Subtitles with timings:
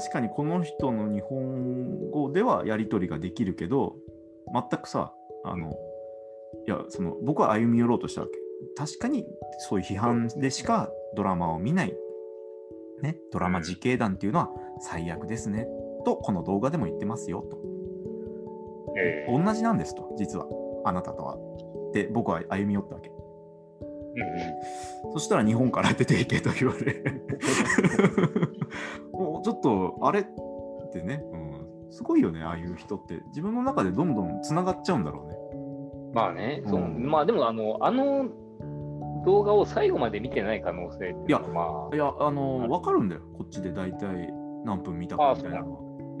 [0.00, 3.96] 確かにこの人の日本語ではやり取りができるけど、
[4.50, 5.12] 全くさ、
[5.44, 5.74] あの、
[6.66, 8.32] いや、その僕は歩み寄ろうとしたわけ。
[8.76, 9.26] 確かに
[9.58, 11.94] そういう批判でしかドラマを見ない、
[13.02, 14.50] ね、ドラマ自警団っていうのは
[14.80, 15.66] 最悪ですね、
[16.06, 17.58] とこの動画でも言ってますよと。
[18.96, 20.46] ええ同じなんですと、実は、
[20.86, 21.36] あなたとは。
[21.92, 23.10] で、僕は歩み寄ったわけ。
[23.10, 23.20] うん
[25.12, 27.02] そしたら日本から出ていけと言われ。
[29.42, 30.24] ちょっと、あれっ
[30.92, 33.22] てね、うん、すごいよね、ああいう人って。
[33.28, 35.40] 自分の中でどんどんつながっちゃうんだろうね。
[36.12, 38.28] まあね、そううんまあでもあの、あの
[39.24, 44.32] 動画を最後まで見てない可能性っていうのは、まいや、あの、わかるんだよ、こっちで大体
[44.64, 45.64] 何分見たかみたいな。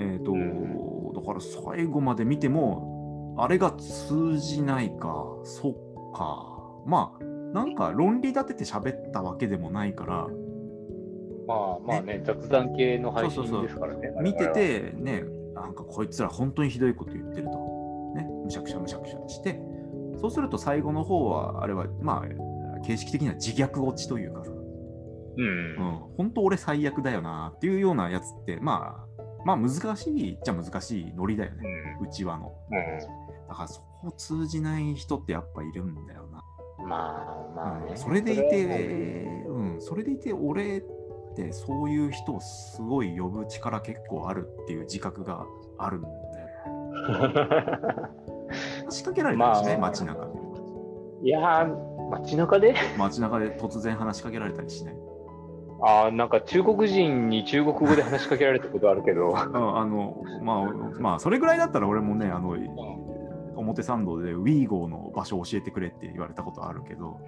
[0.00, 5.72] えっ、と、うだから最後まで見ても、あれが通じないか、そっ
[6.12, 6.50] か。
[6.86, 10.28] まあ、なんか論理立てて喋ったわけでもないから、あ、
[11.50, 14.12] まあまあね、雑談系の配信ですからね。
[14.20, 15.24] 見てて、ね、
[15.54, 17.80] なんかこいつら本当にひどいこと言ってると。
[18.14, 19.60] ね、むしゃくしゃむしゃくしゃして、
[20.20, 25.46] そうすると最後の方は、あれは、まあ、形式的には自虐落ちというかさ、うん。
[25.46, 31.62] うん、本当俺最悪だよなっていうようなやつって、まあ、まあ難しいっちゃ難しいノリだよね、
[32.02, 32.52] うちわの。
[33.48, 36.42] だからそこ通じない人ってやっぱいるんだよな。
[36.80, 36.88] うん。
[36.88, 36.96] ま
[37.56, 37.92] あまあね。
[37.92, 38.64] うんそれでいて、
[39.48, 40.82] うん、それでいて俺っ
[41.34, 45.44] てそういう人をすごい呼ぶ力結構あるっていう自覚が
[45.78, 46.14] あるんだよ。
[48.90, 50.32] 仕掛けられたりしない、まあ街中で。
[51.22, 52.74] いやー、街中で？
[52.98, 54.94] 街中で突然話しかけられたりしない？
[55.82, 59.28] ああ、なんか中国人に中国語で話しかけられたことあるけど。
[59.30, 59.46] うんあ
[59.86, 60.64] のまあ、
[60.98, 62.56] まあ、それぐらいだったら俺もね、あの
[63.56, 67.18] 表参道でウィーゴーの場所を教えてくれって言われたことあるけど、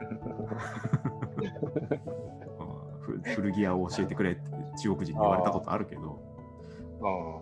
[3.34, 4.42] 古着屋を教えてくれって
[4.82, 6.20] 中国人に言われたことあるけど、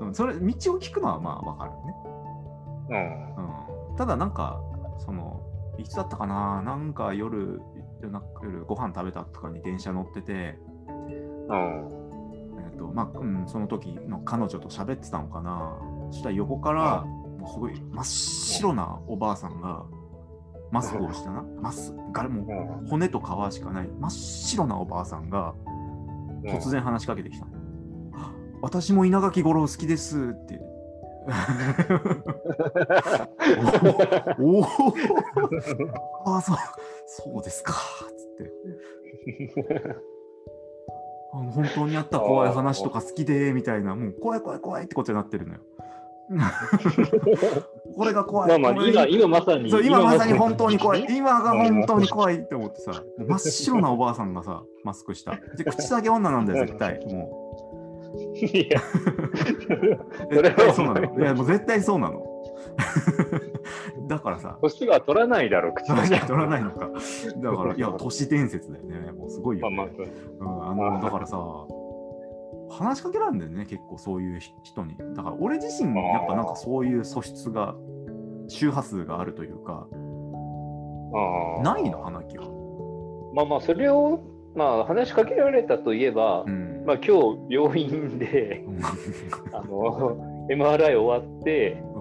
[0.00, 0.44] うんうん、それ道を
[0.78, 1.76] 聞くのはまあわかるね、
[2.90, 3.90] うん。
[3.90, 3.96] うん。
[3.96, 4.60] ただなんか、
[4.98, 5.42] その、
[5.78, 7.60] いつだったかな、なんか夜、
[8.00, 10.58] 夜ご飯食べたとかに電車乗ってて、
[11.48, 11.98] うん。
[12.60, 15.78] えーとまあうん、その時の彼女と喋ってたのかな。
[16.10, 19.84] そしたら横から、もうすごい真っ白なおばあさんが、
[20.70, 21.42] マスクをしたな。
[21.60, 25.54] マスがもうんう骨と皮しかない真っ白なおばあさんが
[26.44, 27.46] 突然話しかけてきた
[28.60, 30.60] 私も稲垣吾郎好きですって。
[34.40, 34.64] おお
[36.24, 36.56] ああ、そう、
[37.06, 37.74] そうですか。
[38.16, 38.50] つって。
[41.32, 45.60] あの本当にあった怖い話とか好きで、みたいな、もう怖い怖い怖いってことになってるのよ。
[47.98, 48.48] これが怖い。
[48.60, 49.68] まあまあ、今、今まさに。
[49.68, 51.00] 今まさに本当に怖い。
[51.00, 51.16] い。
[51.16, 55.36] 今が本当に怖いって思ってさ、真っ白なおばあさんがさ、マスクした。
[55.56, 57.04] で、口だけ女なんだよ、絶対。
[57.06, 57.48] も
[58.36, 58.82] いや、う。
[60.32, 61.18] それはそうなの。
[61.18, 62.24] いや、もう絶対そうなの。
[64.06, 66.26] だからさ、年は取らないだろう、口それじゃだけ。
[66.28, 66.90] 取らないのか。
[67.36, 69.10] だから、いや、 都市伝説だよね。
[69.10, 69.92] もうすごいよ、まあね。
[70.38, 71.36] まあ、うん、あのだからさ、
[72.70, 74.96] 話しかけらんだよね、結構そういう人に。
[75.14, 77.74] だから俺自身、やっぱなんかそういう素質が、
[78.48, 79.86] 周波数があるというか、
[81.62, 82.46] ないの、花木は。
[83.34, 84.20] まあまあ、それを、
[84.54, 86.84] まあ、話しかけられたといえば、うん。
[86.86, 88.80] まあ、今日、病院で、うん
[89.52, 91.98] あの、MRI 終わって、う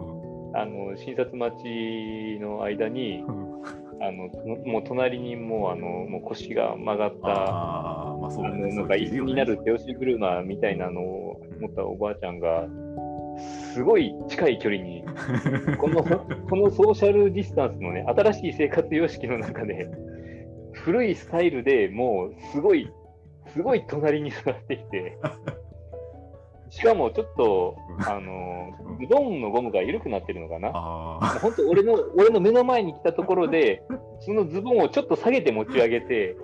[0.54, 3.24] んあの、診察待ちの間に、
[4.00, 4.38] あの、と
[4.70, 8.76] もう隣にもう、あの、もう腰が曲がった、ああ、まあそうね。
[8.76, 12.68] なんか椅子になる手押し車みたいなのを持ったおばあちゃんが、
[13.74, 15.04] すごい近い距離に、
[15.78, 19.88] このこのソーシャルディスタンスのね、新しい生活様式の中で、
[20.74, 22.90] 古いスタイルでもう、すごい、
[23.48, 25.18] すごい隣に座ってきて、
[26.70, 30.72] しかもちょっと、あの、ズボンのゴムが緩くなってるのかな。
[30.74, 33.84] あ本当俺の、俺の目の前に来たところで、
[34.20, 36.36] そのズボンをちょっと下げて持ち上げて、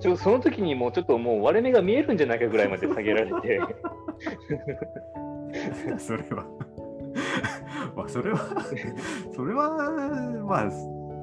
[0.00, 3.60] ちょその時にもうちょっともう割れ目が見えるんじゃないかぐらいまで下げられて、
[5.94, 6.44] あ、 それは。
[7.94, 8.38] まあそれは、
[9.34, 9.68] それは、
[10.46, 10.70] まあ、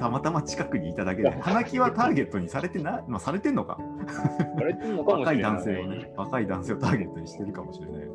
[0.03, 3.77] たまたま近くにいただけで、花木はターゲットにされてな、まあされてんのか。
[4.57, 5.51] あれってんのかもし若いれない。
[5.53, 8.07] 男性をね、若い男性をターゲットにしてるかもしれない。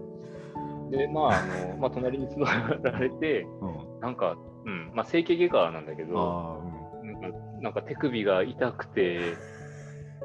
[0.91, 4.01] で、まあ、あの、まあ、隣に座られて、うん。
[4.01, 4.37] なんか、
[4.67, 6.59] うん、まあ、整形外科なんだけど、あ
[7.03, 9.19] あ、なんか、なんか手首が痛くて、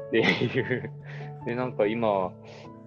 [0.08, 0.90] っていう、
[1.46, 2.30] で、なんか今、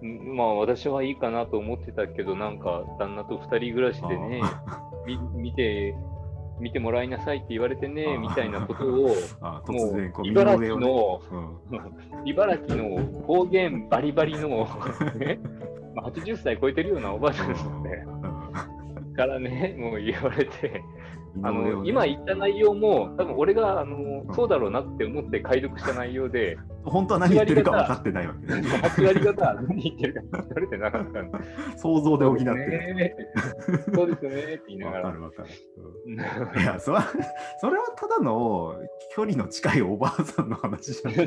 [0.02, 4.08] んまあ、私はいいかなと思ってたけど、なんか、旦那と二人暮らしうん。
[4.08, 4.40] でね、
[5.34, 5.96] 見て、
[6.60, 12.28] 見てもらいなさいって言われてね、あみたいなことを、 あ、も突然、こう、う、茨城の、うん。
[12.28, 14.66] 茨城の方言バリバリの、
[15.18, 15.40] ね、
[15.94, 17.54] まあ、80歳超えてるようなおばあちゃんで。
[17.54, 18.17] すよね。
[19.18, 20.82] からね、 もう言われて、
[21.42, 28.62] あの今言った内容も、多分俺があの、そうだろうなって思って解読した内容で、本当は何言ってるか分かってないわけね。
[28.80, 31.38] 8割方何言ってるか分かれてなかったんで。
[31.76, 32.54] 想像で補ってる。
[32.94, 33.16] ね
[33.92, 34.92] そうですよねって言いなが。
[34.92, 35.48] わからるわかる。
[36.06, 37.02] うんいやそれは、
[37.60, 38.76] それはただの
[39.14, 41.26] 距離の近いおばあさんの話じゃない。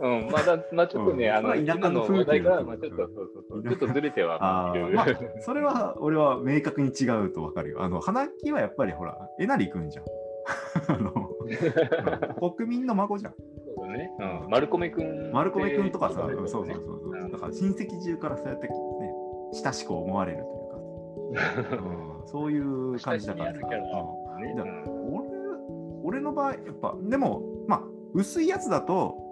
[0.00, 4.96] うん、まだ、まあちょっとね、うんあの、まあ田舎今のの風景話題が、だまあちょっと、そうそうそう、ちょっとずれてはあーいる。
[4.96, 5.06] まあ、
[5.40, 7.82] それは俺は明確に違うと分かるよ。
[7.82, 10.04] あの花木はやっぱりほら、えなりくんじゃん。
[10.88, 13.34] あのうん国民の孫じゃん。
[13.76, 14.10] そうだね。
[14.18, 14.50] うん。
[14.50, 15.32] 丸米くん。
[15.32, 17.10] 丸米くんとかさ、ねそうそうそうそう。
[17.10, 18.74] うんだから親戚中からそうやってね、
[19.52, 20.44] 親しく思われると
[21.32, 21.76] いうか、
[22.20, 23.58] うん、そういう感じだからさ。
[23.60, 24.24] うん
[25.14, 25.34] 俺
[26.04, 29.23] 俺の場合、やっぱ、でも、まあ、薄いやつだと、うん。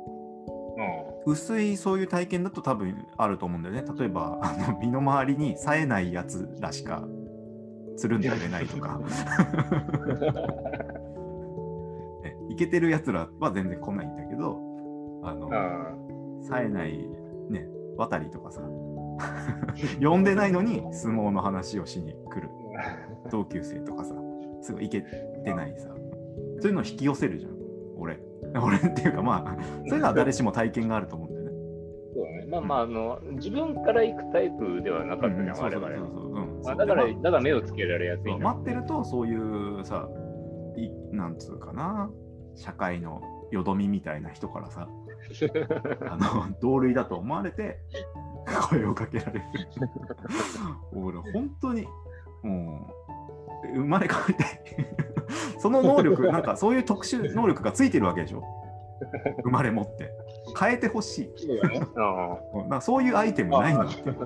[1.26, 3.84] 薄いそういう体験だと多分あると思うんだよね。
[3.98, 7.04] 例えば、あの身の回りに冴えないやつらしか
[7.96, 8.98] つるんでくれないとか、
[12.22, 14.58] ね、イケてるやつらは全然来ないんだけど、
[15.22, 16.42] あの、うん。
[16.42, 16.98] 冴えない、
[17.50, 18.60] ね、渡りとかさ、
[20.00, 22.48] 呼んでないのに相撲の話をしに来る
[23.30, 24.14] 同級生とかさ、
[24.60, 25.88] すごいイケてないさ、
[26.60, 27.52] そういうのを引き寄せるじゃん、
[27.96, 28.18] 俺。
[28.62, 31.52] 俺っていうかまあ、そういうのは誰しも体験があると思うんだよね。
[32.14, 32.46] そうだね。
[32.48, 36.10] まあまあ、あの、自分から行くタイプではなかったじゃん、そうそう我々は。
[36.10, 38.52] そうそううんまだから、だから目をつけられやすいな。
[38.54, 40.08] 待ってるとそういうさ
[40.76, 42.10] いなんつうかな
[42.54, 44.88] 社会のよどみみたいな人からさ
[46.08, 47.78] あの同類だと思われて
[48.70, 49.44] 声をかけられる
[50.92, 51.86] 俺本当に
[52.42, 52.90] も
[53.64, 54.48] う生まれ変わりたい
[55.62, 58.42] その能力 なんかそういう特殊能力がついてるわけでしょ？
[59.44, 60.10] 生まれ持って。
[60.58, 61.32] 変えてほしい。
[61.36, 61.80] そうだね。
[62.54, 62.68] うん。
[62.68, 64.00] なそういうアイテムないのって。
[64.08, 64.16] いう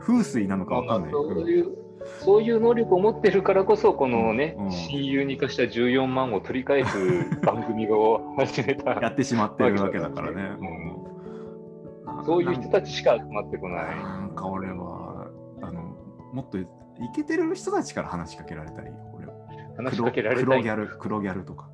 [0.00, 1.10] 風水なのかわかんない。
[1.10, 1.76] そういう、
[2.20, 4.70] そういう能力を持ってるからこそ、このね、うん。
[4.70, 6.96] 親友に化した14万を取り返す
[7.44, 8.92] 番組を始めた。
[9.00, 10.42] やってしまってるわけだからね。
[12.06, 12.18] うん。
[12.18, 12.24] うん。
[12.24, 13.96] そういう人たちしか集まってこない。
[13.96, 15.26] なんか俺は、
[15.62, 15.82] あの、
[16.32, 16.66] もっとイ
[17.14, 19.05] ケてる人たちから話しかけられたり、俺は
[19.76, 20.44] 話しかけられたい。
[20.44, 21.68] 黒ギャル、黒ギャルとか。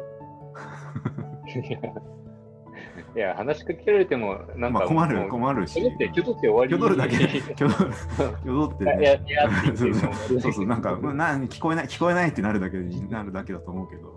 [3.14, 5.74] いや、話しかけられても、なんか、まあ困る、困るし。
[5.74, 6.70] キョドって、キョドって終わり。
[6.70, 8.90] キョドるだけ、キョドってね。
[9.02, 14.14] や、いやって言ってそうもそうなんか、まあな聞こえない、聞こえないってなるだけになるだけだと思うけど、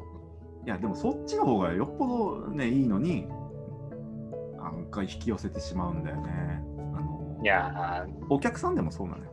[0.65, 3.27] いや、でもそっちの方がよっぽどね、いいのに、
[4.57, 6.63] なんか引き寄せてしまうんだよね。
[6.95, 9.31] あのいやお客さんでもそうなのよ。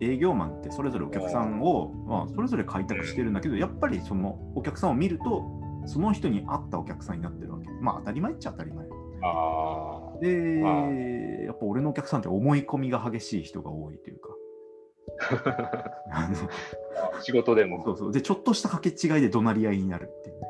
[0.00, 5.44] 営業マンってそれぞれお客さんを、まあ、それぞれ開拓してるんだけど、やっぱりそのお客さんを見ると、
[5.86, 7.68] その人に合ったお客さんになってるわけ。
[7.80, 8.86] まあ当たり前っちゃ当たり前。
[8.86, 10.90] で、まあ
[11.44, 14.28] やっぱ俺のお客さんって思い込みが激しい人が多いというか。
[16.10, 16.48] あのー
[17.20, 17.82] 仕事でも。
[17.84, 18.12] そうそう。
[18.12, 20.48] で、ちょっとした掛け違いで怒鳴り合いになるっていうね。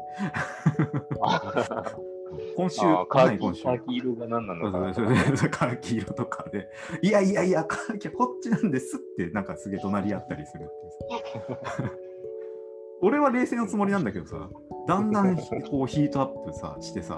[2.56, 3.62] 今週、カーキ今週。
[3.64, 6.68] カーキ色が何なのかそうそうそうカーキ色とかで、
[7.02, 11.90] いやいやいや、カーキはこっちなんですって、なんかすげえ怒鳴り合ったりするっていうさ。
[13.02, 14.48] 俺は冷静なつもりなんだけどさ、
[14.86, 17.16] だんだんこうヒートアップさしてさ、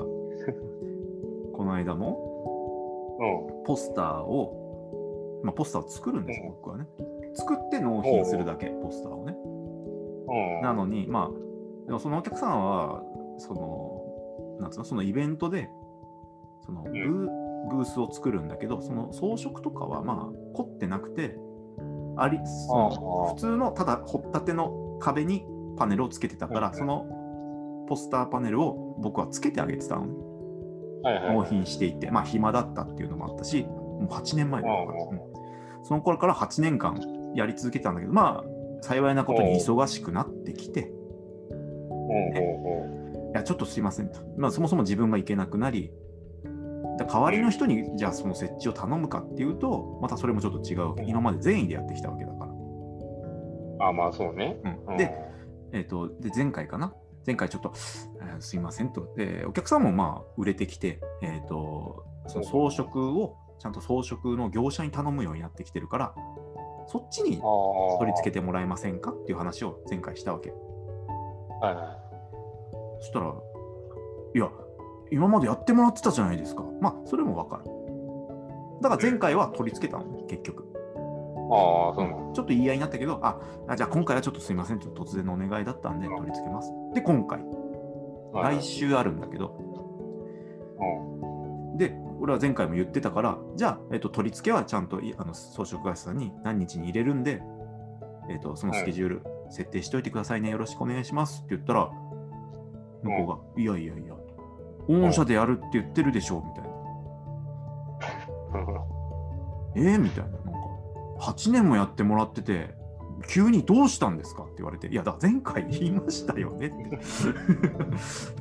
[1.53, 2.37] この間も
[3.19, 3.65] うん。
[3.65, 6.87] ポスターを、まあ、ポスターを作るんですよ、僕はね。
[7.35, 9.35] 作って納品するだけ、ポスターをね。
[10.29, 10.63] うん。
[10.63, 13.03] なのに、まあ、でもそのお客さんは、
[13.39, 13.85] その、
[14.60, 15.70] なんつうの、そのイベントで、
[16.65, 17.29] そのブー,、
[17.70, 21.39] ブースを作るんだけど、その装飾とかは、まあ、凝ってなくて、
[22.19, 25.44] ありその普通のただ掘ったての壁に
[25.77, 27.06] パネルをつけてたから、うんその
[27.89, 30.06] ポスターパネルを僕はつけてあげてたの。
[30.06, 30.13] ね。
[31.05, 31.36] はいはい。
[31.36, 34.86] 納品していて、まあ暇だったっていうのもあったし、もう8年前だから、
[35.84, 37.01] その頃から8年間
[37.36, 40.91] やり続けてたんだけど、まあ幸いなことに忙しくなってきて、
[41.48, 43.06] ほうほうほい
[43.36, 44.20] や、ちょっとすいませんと。
[44.36, 45.93] まあ、そもそも自分が行けなくなり、
[46.98, 50.94] だ代わりの人に、じゃあその設置を頼むかっていうと、またそれもちょっと違う。
[51.06, 52.50] 今まで善意でやってきたわけだから。
[52.50, 52.56] う。
[53.81, 54.58] あ、まあそうね。
[54.88, 55.14] うん、で、
[55.72, 56.94] えっ、と、で、前回かな？
[57.26, 57.72] 前回ちょっと、
[58.22, 59.12] えーすいませんと。
[59.16, 66.14] で、お客さんもまあ、売れてきて、えっ、と、その装飾を、ちゃんと装飾の業者に頼むようになってきてるから、
[66.86, 67.40] そっちに
[67.98, 68.38] 取り付けて。
[68.38, 69.10] てもらえませんか？
[69.10, 70.50] っていう話を前回したわけ。
[71.60, 72.06] はいは
[73.00, 73.34] そしたら、
[74.34, 74.50] いや、
[75.10, 76.65] 今までやってもらってたじゃないですか。
[76.81, 77.65] まあ、それもわかる。
[78.82, 80.62] だから前回は取り付けたのね、結局。
[80.62, 80.67] い。
[81.50, 82.32] ああ、そうなの。
[82.34, 86.72] ちょっと言い合いになったけど、あ、あじゃあ今回はちょっとすいません、ちょっと突然のお願いだったんでうん取り付けます。
[86.94, 87.41] で、今回、
[88.32, 89.56] はい来週あるんだけど、
[90.79, 91.79] うん。
[91.79, 97.41] で、俺は前回も言ってたから、じゃあ、えっと、取り付けはちゃんといあの装飾会社さんに何日に入れるんで、
[98.29, 101.91] えっと、そのスケジュール設定しといてくださいね、よろしくお願いしますって言ったら、
[103.06, 104.15] 向こうが、いやいやいや、
[104.89, 106.65] 御社でやるって言ってるでしょ、みたい
[108.65, 108.84] な。
[109.93, 110.31] えー、みたいな。
[110.31, 110.51] なんか、
[111.20, 112.75] 8年もやってもらってて、
[113.29, 116.96] 急にどうしたんですかって言われて、いや、だ前回言いましたよねって。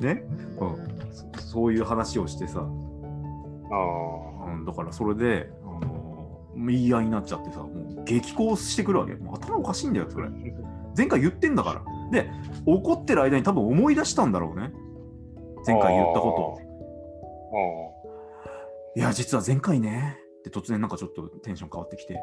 [0.04, 0.24] ね、
[0.60, 0.76] うん
[1.12, 2.64] そ、そういう話をしてさ、あ
[4.48, 7.68] うん、だからそれで、あの言い合いになっちゃってさ、も
[8.00, 9.14] う激高してくるわけ。
[9.14, 10.28] もう頭おかしいんだよ、それ。
[10.96, 11.82] 前回言ってんだから。
[12.10, 12.30] で、
[12.66, 14.72] 怒ってる間に多分思い出したんだろうね。
[15.66, 16.60] 前回言ったこあ。
[16.60, 16.66] と。
[18.96, 20.18] いや、実は前回ね。
[20.44, 22.18] で、突然なんかちょっとテンション変わってきて、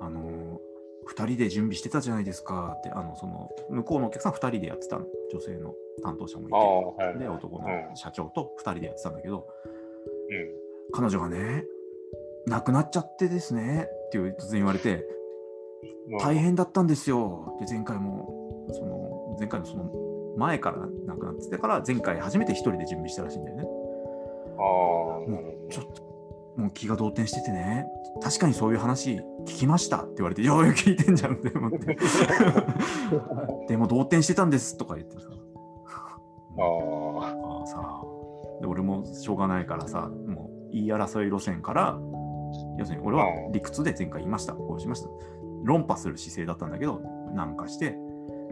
[0.00, 0.60] ああの
[1.08, 5.06] 2人で準備してたじゃないですかって、あの、その、向こうのお客さん2人でやってたの。
[5.32, 6.50] 女性の担当者もい。
[6.50, 6.56] て。
[7.04, 7.18] はい。
[7.18, 9.46] で、男のうん社長と2人でやってたんだけど、
[10.30, 10.92] うん。
[10.92, 11.64] 彼女がね、
[12.46, 15.04] 亡くなっちゃってですねって突然言われて、
[16.20, 17.56] 大変だったんですよ。
[17.60, 19.90] で、前回も、その、前回のその
[20.36, 23.62] 前から亡くなっててから、前回初めて一人で準備したらしいんだよね。
[23.62, 24.64] ああ。
[25.28, 26.02] もう、ちょっと、
[26.56, 27.86] もう気が動転しててね、
[28.22, 31.96] 確かにそういう話聞きましたって言われて、いやいや、聞いてんじゃんって思って。
[33.68, 35.28] でも動転してたんですとか言ってさ。
[36.58, 36.96] ああ。
[37.20, 38.02] ああさ
[38.60, 41.98] で俺もしょうがないからさもう言い争い路線から
[42.78, 45.08] 要するに俺は理屈で前回言いましたこうしました
[45.66, 47.00] 論破する姿勢だったんだけど
[47.34, 47.98] なんかして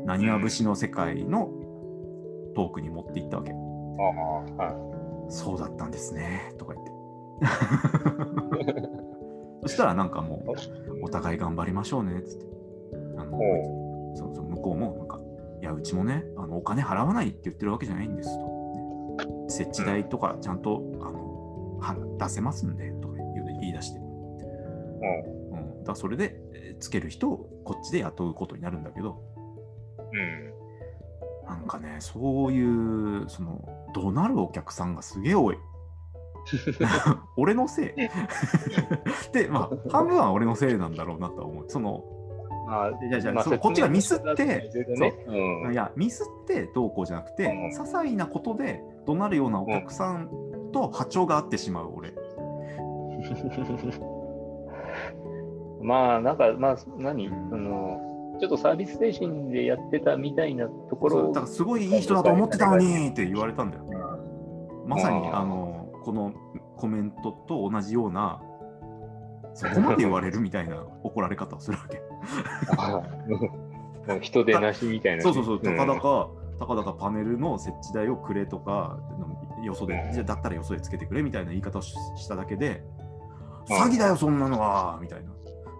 [0.04, 1.50] なにわ節の世界の
[2.54, 4.64] トークに持っていったわけ、ああ。
[4.66, 4.70] は
[5.28, 5.32] い。
[5.32, 6.92] そうだったんですねとか言って。
[9.62, 12.46] そしたらなんかもうお互い頑張りましょうねっつって。
[13.16, 13.38] あの
[14.14, 15.20] そうそう向こうもなんか
[15.60, 18.54] いやうちもねあのお金払わないって言ってるわけじゃないんですと、ね。
[19.48, 23.16] 設置代とかちゃんと、あのは出せますんでとか
[23.60, 24.00] 言い出して、
[25.52, 25.78] うん。
[25.78, 29.22] うん、だそれでえーつける人をこっちで雇うことになるんだけど
[30.12, 30.54] うん。
[31.46, 35.58] なんかねそういうその怒鳴るお客さんがすげえ多い
[37.36, 42.04] 俺のせいでまあ半分は俺のせいなんだろうなとは思うその
[42.66, 44.70] まあ、じゃあじゃこっちがミスってね。
[45.26, 45.72] うん。
[45.72, 50.30] いやミスってどうこうじゃなくて、うん些細なことで怒鳴るようなお客さん
[50.72, 52.14] と波長が合ってしまう俺、
[55.84, 57.28] まあ、なんか、まあ、何？
[57.28, 58.00] その、
[58.40, 63.84] ちょっとサービス精神でやってたみたいなところだからすごいいい人だと思ってたのにって言われたんだよ。
[64.86, 66.32] まさにうんあのこの
[66.76, 68.42] コメントと同じような
[69.54, 72.02] そこまで言われるみたいな怒られ方をするわけ。
[74.20, 75.22] 人でなしみたいな。
[75.22, 78.98] そうそうそう、たかだんか、たかだかパネルの設置代をくれとか、
[79.62, 82.82] よそでう、んじゃあだったらよそでつけてくれみたいな言い方をししただけで、
[83.68, 85.30] うん詐欺だよ、そんなのはみたいな。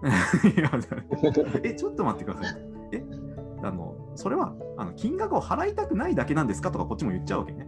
[1.63, 2.61] え、ちょっと待ってください。
[2.93, 3.03] え
[3.63, 7.67] あのそれはあの金額を払いたくないだけなんですかとかこっちも言っちゃうわけね。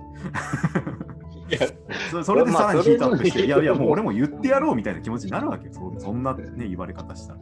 [1.50, 1.60] いや
[2.12, 5.74] そそれでさらにヒートアップして、まあいやいや、もう俺も言ってやろうみたいな気持ちになるわけよ。
[5.74, 7.40] そそんな、ね、言われ方したら。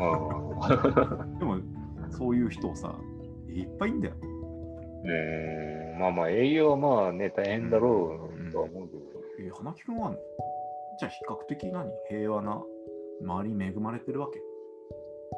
[0.00, 1.58] あ でも、
[2.10, 2.98] そういう人さ、
[3.48, 4.14] いっぱいいんだよ。
[5.04, 8.18] うんまあまあ、営業はまあね、大変だろ
[8.48, 9.00] うとは思うけど。
[9.38, 10.16] えー花木くんは、
[10.98, 11.90] じゃあ比較的何？
[12.08, 12.62] 平和な
[13.22, 14.40] 周りに恵まれてるわけ。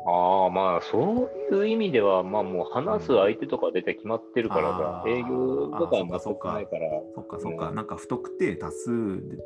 [0.06, 6.04] ああ、まあ、そういう意味では、まあもう話す相手とか大体決まってるからさあ、ー営業とかは
[6.54, 7.74] ないから、そっかそっか、うん。
[7.74, 9.38] なんか不特定多数で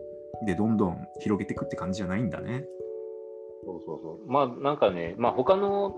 [0.46, 2.64] でどんどん広げていくって感じじゃないんだね。
[3.64, 4.30] そうそうそう。
[4.30, 5.94] まあなんかね、まあ他の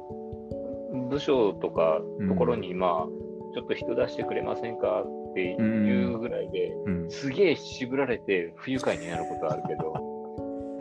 [1.11, 3.09] 部署とかところに、まあ、
[3.55, 7.11] ちょっと人出してくれませんかっていうぐらいで、うん。
[7.11, 9.95] すげえ渋られて不愉快になることはあるけど、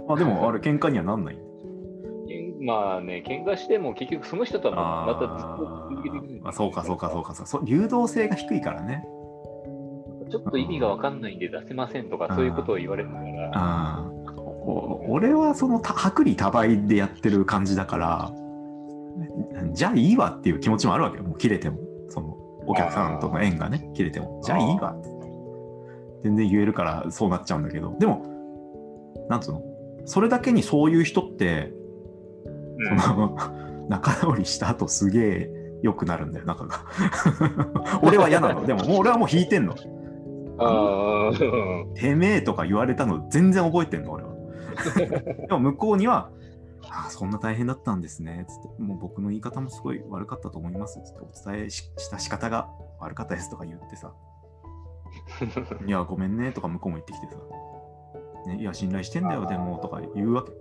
[0.10, 1.38] あ、でもあれ、喧嘩にはなんない？
[2.62, 9.04] まあね、喧嘩しても結局その人とはままたずっとあ続けていくあそうかそうかそうかそう流動性が低いからね。
[10.32, 14.06] ちょっと意味がわかんないんで出せませんとか、そういうことを言われるから、
[15.10, 18.32] 俺はそのた薄利多売でやってる感じだから
[19.74, 21.24] じゃあいいわっていう気持ちもあるわけよ。
[21.24, 21.78] もう切れても。
[22.10, 22.30] その
[22.66, 24.42] お客さんとの縁がね切れても。
[24.44, 25.10] じゃあいいわって。
[26.24, 27.96] 全然言えるからそうなっちゃうんだけど。
[28.00, 29.62] でもなんつうの？
[30.06, 31.74] それだけにそういう人って
[32.92, 33.38] うんその
[33.90, 36.86] 仲直りした後すげえ良くなるんだよ仲が
[38.02, 39.76] 俺は嫌なの でももう俺はもう引いてんの
[40.58, 44.34] あーてめえとか言われたの全然覚えてんの俺は。
[45.48, 46.30] でも向こうには、
[46.90, 48.46] ああ、そんな大変だったんですね。
[48.48, 51.00] つって、もう僕の言い方もすごい悪かったと思います。
[51.04, 52.70] つって、お伝えしした仕方が
[53.00, 54.14] 悪かったですとか言ってさ。
[55.86, 57.38] いや、ごめんねとか向こうも言ってきてさ、
[58.48, 60.52] ね、いや、信頼してんだよ、でもとか言うわけ。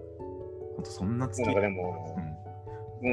[0.77, 1.43] ほんと、そんな月。
[1.43, 2.43] なんかでもう、ん
[3.05, 3.09] う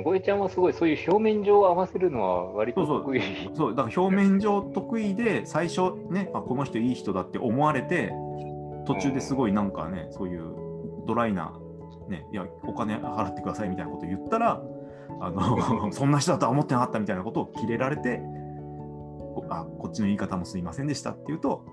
[0.00, 3.22] ん、ゴエちゃんはすごいそういう表面上を合わせるのは割とそうそう得意。
[3.56, 8.12] そうだから表面上得意で最初ねあこの人いい人だって思われて
[8.86, 10.54] 途中ですごいなんかねそういう
[11.06, 11.52] ドライな、
[12.08, 14.62] ね、いやお金払ってくださいみたいなこと言ったら
[15.20, 18.18] あの そんな人だとは思ってなかったみたいなことをキレられて
[19.34, 21.64] こあこっちの言い方もすいませんでしたって言うと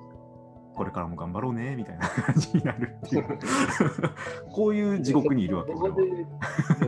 [0.79, 3.25] これからも頑張ろうねみたいな感じになるっていう
[4.49, 6.17] こういう地獄にいるわけ俺はでも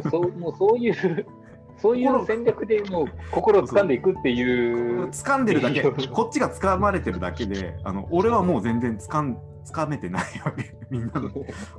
[0.05, 1.25] うそうもうそういう、
[1.75, 5.09] そういう戦略でもう心を掴んでいくっていう。
[5.09, 11.29] 掴んでるだけ、 こっちが掴まれてるだけで、あの俺はもう全然掴ん掴めてないわけ、みんなの。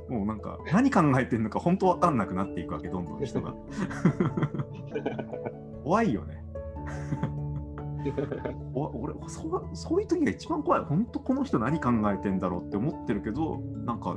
[0.07, 3.55] もうなんか、何考えてるのか本当わかんなくなっていくわけ、どんどん人が。
[5.83, 6.43] 怖いよね。
[8.73, 10.81] お俺そう、そういう時が一番怖い。
[10.81, 14.15] 本当この人何考えてんだろうって思ってるけど、なんか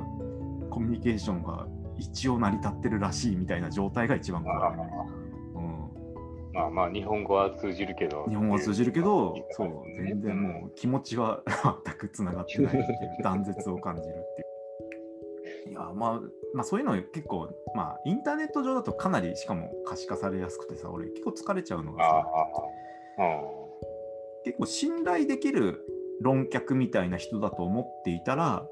[0.69, 1.67] コミュニケーションが
[1.97, 4.73] 一応成り立ってるらしいみたいな状態が一番怖い。
[4.73, 5.07] うん
[6.53, 8.25] まあまあ、日本語は通じるけど。
[8.27, 11.43] 日本語は通じるけど、そう、ね全然もう気持ちは
[11.85, 14.41] 全くつながってないっていう断絶を感じるって
[15.69, 15.71] いう。
[15.71, 16.21] いや、まあ、
[16.55, 23.66] まあそういうの結構、まあインターネット上だとかなりしかも可視化されやすくてさ、俺結構疲れちゃうのがさ、ああ
[24.47, 25.85] 結構信頼できる
[26.21, 28.65] 論客みたいな人だと思っていたら、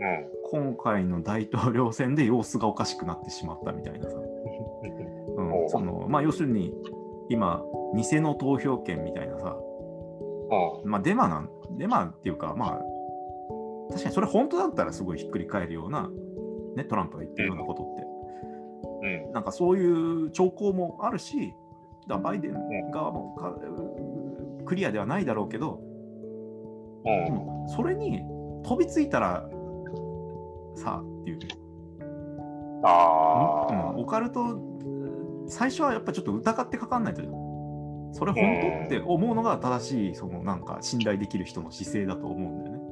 [0.00, 0.72] うん。
[0.74, 4.16] 今回の大統領選で様子がおかしくなってしまったみたいなさ。
[5.36, 6.74] うん、そのまあ要するに
[7.30, 7.62] 今
[7.94, 9.56] 偽の投票権みたいなさ、
[10.82, 10.90] うん。
[10.90, 12.80] まあ、デマなん、デマっていうか、まあ、
[13.90, 16.10] 確かにそれ本当だったらすごいひっくり返るような、
[16.76, 19.32] ね、トランプが言ってるようなことって、うん。
[19.32, 19.86] なんかそうい
[20.26, 21.54] う兆候もあるし、
[22.08, 23.54] だバイデン側もか
[24.64, 25.80] クリアではないだろうけど、
[27.04, 27.24] うん。
[27.24, 28.20] でもそれに
[28.64, 29.48] 飛びついたら、
[30.76, 31.38] さあっていう、
[32.84, 34.02] ああ、うん。
[34.02, 34.58] オカルト、
[35.48, 37.22] 最初はやっぱちょっと疑ってかかんないと、
[38.12, 42.82] それ本当って思うのが正しい、そのなんか信頼できる人の姿勢だと思うんだよね。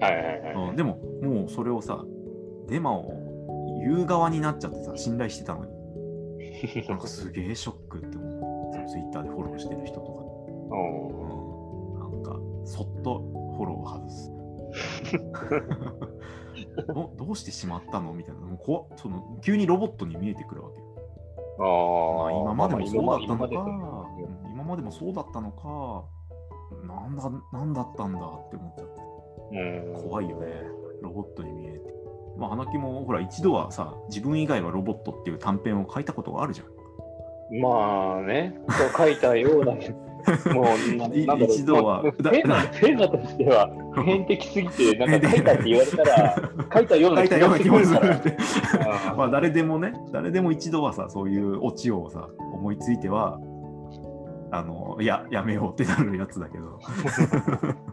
[0.00, 0.68] はいはいはい。
[0.70, 2.04] うん、でももうそれをさ
[2.68, 3.12] デマを
[3.84, 5.72] 言う側になっちゃってさ信頼してたのに。
[6.88, 8.32] なんかすげえショックって思う。
[8.88, 10.11] ツイッターでフォローしてる人と。
[10.11, 10.11] か、
[10.72, 11.08] うん
[11.94, 13.20] うん、なんかそっと
[13.56, 14.32] フォローを外す。
[16.88, 18.12] どどうしてしまったの？
[18.14, 18.40] みたいな。
[18.40, 20.86] もう怖っその急にロボットに見えてくるわけよ。
[21.58, 23.58] あまあ、あ、今までもそうだったのか、今までう
[24.48, 26.04] ん今までもそうだったのか。
[26.86, 29.02] なんだなんだったんだって思っちゃって。
[29.52, 30.02] うん。
[30.08, 30.46] 怖いよね、
[31.02, 31.94] ロボットに見えて。
[32.38, 37.60] まあ、花木もほら、一度はさ、自分以外はロボットっていう短編を書いたことがあるじゃん。
[37.60, 38.58] まあね、
[38.96, 39.74] 書いたような、
[40.54, 48.00] もうな、んだろう一度はテーマテーマとしては、普遍的すぎて、なんか 書いたって言われたら、 書いたよう書ない気がしてたような気もくるか
[48.78, 49.10] ら。
[49.10, 53.38] あ まあ、誰でもね、誰でも一度はさ、そういうオチをさ、思いついては、
[54.50, 56.64] あの、いや、やめようってなるやつだけど。
[56.64, 57.92] うん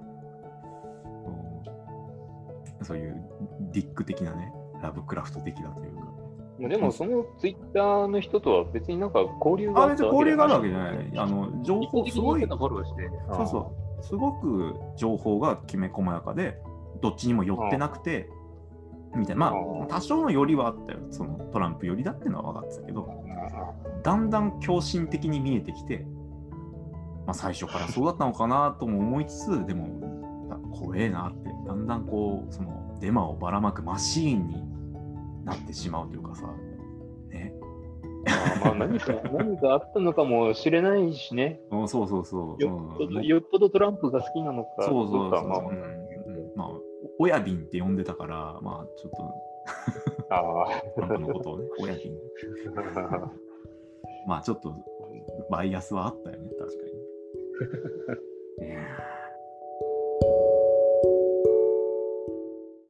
[2.81, 3.21] そういう
[3.71, 6.08] ディック的なね、ラブクラフト的だというか。
[6.67, 11.11] でも、そのツイッターの人とは別になんか交流があ、あ別に交流があるわけじじゃない。
[11.17, 12.41] あの、情報、すごい。
[12.47, 14.03] そうそう。
[14.03, 16.57] すごく情報がきめ細やかで、
[17.01, 18.29] どっちにも寄ってなくて、
[19.15, 19.51] みたいな。
[19.51, 20.99] まうんあ、多少の寄りはあったよ。
[21.09, 26.05] そのトランプ寄りだっていうのは分かってたけど、うだんだん狂信的に見えてきて、
[27.25, 34.63] まあ、最初からそうだったのかなとも思いつつ、でも、あ怖えなって、だんだんこう、そのデマをばらまくマシーンに
[35.43, 36.47] なってしまうというかさ、
[37.29, 37.53] ね。
[37.55, 41.61] んまあ何か、 何かあったのかもしれないしね。
[41.71, 42.63] うんそうそうそう。
[42.63, 44.83] よっぽうんどよっぽどトランプが好きなのか。
[44.83, 46.09] そうそうそうまあうんうん
[46.55, 46.69] まあ、
[47.17, 49.33] 親瓶って呼んでたから、まあ、ちょっと、
[50.29, 52.13] あトランプのことをね、親瓶。
[52.97, 53.31] あ。
[54.27, 54.73] まあ、ちょっと、
[55.49, 56.85] バイアスはあったよね、確か
[58.61, 58.67] に。
[58.67, 59.18] いやー